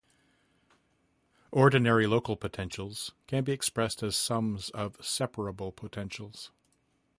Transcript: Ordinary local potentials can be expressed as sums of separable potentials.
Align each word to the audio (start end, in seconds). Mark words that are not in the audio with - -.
Ordinary 1.51 2.07
local 2.07 2.35
potentials 2.35 3.11
can 3.27 3.43
be 3.43 3.51
expressed 3.51 4.01
as 4.01 4.15
sums 4.15 4.71
of 4.71 4.97
separable 5.05 5.71
potentials. 5.71 6.49